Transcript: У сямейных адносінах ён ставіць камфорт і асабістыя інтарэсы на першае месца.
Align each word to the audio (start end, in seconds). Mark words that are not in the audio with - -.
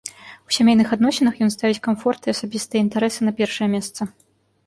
У 0.47 0.51
сямейных 0.55 0.93
адносінах 0.95 1.33
ён 1.47 1.51
ставіць 1.57 1.83
камфорт 1.89 2.21
і 2.27 2.33
асабістыя 2.35 2.81
інтарэсы 2.87 3.19
на 3.27 3.31
першае 3.43 3.67
месца. 3.77 4.01